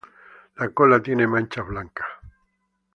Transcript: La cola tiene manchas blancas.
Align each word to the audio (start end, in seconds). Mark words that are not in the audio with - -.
La 0.55 0.67
cola 0.69 0.99
tiene 1.03 1.27
manchas 1.27 1.67
blancas. 1.67 2.07